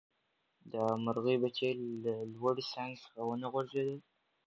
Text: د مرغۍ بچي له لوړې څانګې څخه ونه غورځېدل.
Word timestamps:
د 0.71 0.73
مرغۍ 1.03 1.35
بچي 1.43 1.69
له 2.03 2.13
لوړې 2.33 2.63
څانګې 2.71 2.97
څخه 3.05 3.19
ونه 3.25 3.47
غورځېدل. 3.53 3.99